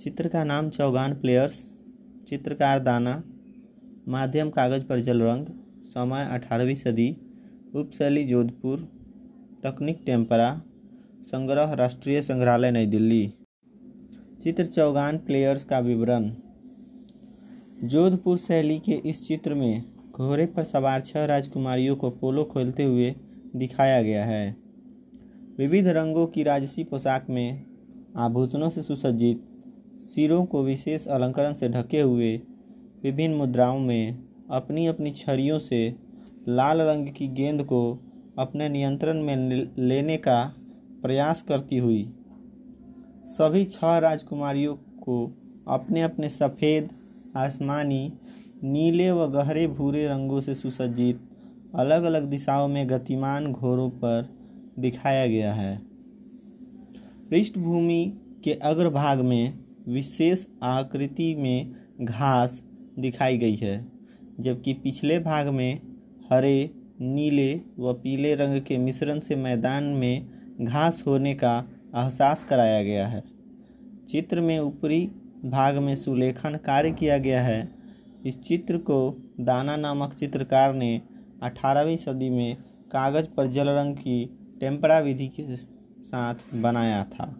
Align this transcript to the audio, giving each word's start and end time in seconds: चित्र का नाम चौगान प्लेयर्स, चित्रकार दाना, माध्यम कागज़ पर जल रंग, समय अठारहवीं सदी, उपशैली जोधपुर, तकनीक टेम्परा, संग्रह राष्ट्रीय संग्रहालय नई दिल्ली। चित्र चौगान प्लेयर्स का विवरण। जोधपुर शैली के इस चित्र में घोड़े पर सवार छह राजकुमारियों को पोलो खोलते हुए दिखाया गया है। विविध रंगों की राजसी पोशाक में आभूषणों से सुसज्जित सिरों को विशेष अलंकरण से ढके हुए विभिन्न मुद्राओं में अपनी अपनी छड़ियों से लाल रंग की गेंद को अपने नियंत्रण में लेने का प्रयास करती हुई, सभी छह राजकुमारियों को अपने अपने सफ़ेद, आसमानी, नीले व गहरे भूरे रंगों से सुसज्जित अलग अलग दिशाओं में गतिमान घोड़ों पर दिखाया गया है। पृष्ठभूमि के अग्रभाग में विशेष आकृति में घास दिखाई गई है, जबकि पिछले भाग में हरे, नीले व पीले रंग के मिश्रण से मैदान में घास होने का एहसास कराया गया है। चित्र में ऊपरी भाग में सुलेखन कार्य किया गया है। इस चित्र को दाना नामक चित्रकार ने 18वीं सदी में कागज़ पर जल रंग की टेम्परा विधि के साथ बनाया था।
चित्र 0.00 0.28
का 0.28 0.44
नाम 0.44 0.70
चौगान 0.70 1.14
प्लेयर्स, 1.14 1.70
चित्रकार 2.28 2.80
दाना, 2.80 3.22
माध्यम 4.08 4.50
कागज़ 4.50 4.84
पर 4.84 5.00
जल 5.00 5.22
रंग, 5.22 5.46
समय 5.84 6.28
अठारहवीं 6.30 6.74
सदी, 6.74 7.16
उपशैली 7.74 8.24
जोधपुर, 8.24 8.78
तकनीक 9.64 10.02
टेम्परा, 10.06 10.62
संग्रह 11.22 11.72
राष्ट्रीय 11.72 12.22
संग्रहालय 12.22 12.70
नई 12.70 12.86
दिल्ली। 12.86 13.34
चित्र 14.42 14.66
चौगान 14.66 15.18
प्लेयर्स 15.18 15.64
का 15.64 15.78
विवरण। 15.78 16.32
जोधपुर 17.84 18.36
शैली 18.36 18.78
के 18.78 18.92
इस 18.92 19.28
चित्र 19.28 19.54
में 19.54 19.84
घोड़े 20.12 20.46
पर 20.46 20.64
सवार 20.64 21.00
छह 21.00 21.24
राजकुमारियों 21.24 21.96
को 21.96 22.10
पोलो 22.10 22.44
खोलते 22.44 22.84
हुए 22.84 23.14
दिखाया 23.56 24.02
गया 24.02 24.24
है। 24.24 24.56
विविध 25.58 25.86
रंगों 25.86 26.26
की 26.26 26.42
राजसी 26.42 26.84
पोशाक 26.84 27.26
में 27.30 27.66
आभूषणों 28.16 28.68
से 28.68 28.82
सुसज्जित 28.82 29.44
सिरों 30.18 30.44
को 30.44 30.62
विशेष 30.62 31.06
अलंकरण 31.06 31.52
से 31.54 31.68
ढके 31.68 32.00
हुए 32.00 32.42
विभिन्न 33.02 33.34
मुद्राओं 33.34 33.78
में 33.78 34.18
अपनी 34.50 34.86
अपनी 34.86 35.10
छड़ियों 35.10 35.58
से 35.58 35.96
लाल 36.48 36.80
रंग 36.80 37.06
की 37.08 37.28
गेंद 37.28 37.62
को 37.62 37.98
अपने 38.38 38.68
नियंत्रण 38.68 39.22
में 39.22 39.68
लेने 39.78 40.16
का 40.16 40.54
प्रयास 41.02 41.42
करती 41.42 41.76
हुई, 41.76 42.12
सभी 43.26 43.64
छह 43.64 43.98
राजकुमारियों 43.98 44.74
को 44.76 45.36
अपने 45.68 46.02
अपने 46.02 46.28
सफ़ेद, 46.28 46.88
आसमानी, 47.36 48.12
नीले 48.62 49.10
व 49.10 49.26
गहरे 49.26 49.66
भूरे 49.66 50.06
रंगों 50.08 50.40
से 50.40 50.54
सुसज्जित 50.54 51.20
अलग 51.74 52.02
अलग 52.02 52.24
दिशाओं 52.24 52.68
में 52.68 52.90
गतिमान 52.90 53.52
घोड़ों 53.52 53.90
पर 53.90 54.28
दिखाया 54.78 55.26
गया 55.26 55.54
है। 55.54 55.82
पृष्ठभूमि 57.30 58.12
के 58.44 58.52
अग्रभाग 58.52 59.20
में 59.20 59.67
विशेष 59.88 60.46
आकृति 60.62 61.34
में 61.34 61.74
घास 62.00 62.64
दिखाई 62.98 63.38
गई 63.38 63.54
है, 63.54 63.86
जबकि 64.40 64.72
पिछले 64.72 65.18
भाग 65.18 65.46
में 65.46 65.80
हरे, 66.32 66.70
नीले 67.00 67.60
व 67.78 67.92
पीले 67.92 68.34
रंग 68.34 68.60
के 68.60 68.78
मिश्रण 68.78 69.18
से 69.18 69.36
मैदान 69.36 69.84
में 69.84 70.26
घास 70.60 71.04
होने 71.06 71.34
का 71.34 71.68
एहसास 71.96 72.44
कराया 72.44 72.82
गया 72.82 73.08
है। 73.08 73.22
चित्र 74.10 74.40
में 74.40 74.58
ऊपरी 74.58 75.10
भाग 75.44 75.76
में 75.76 75.94
सुलेखन 75.94 76.54
कार्य 76.54 76.90
किया 76.90 77.18
गया 77.18 77.42
है। 77.42 77.68
इस 78.26 78.42
चित्र 78.42 78.78
को 78.78 79.16
दाना 79.40 79.76
नामक 79.76 80.14
चित्रकार 80.14 80.74
ने 80.74 81.02
18वीं 81.42 81.96
सदी 81.96 82.30
में 82.30 82.56
कागज़ 82.92 83.28
पर 83.36 83.46
जल 83.46 83.68
रंग 83.68 83.94
की 83.96 84.38
टेम्परा 84.60 84.98
विधि 84.98 85.28
के 85.28 85.56
साथ 85.56 86.34
बनाया 86.54 87.04
था। 87.04 87.36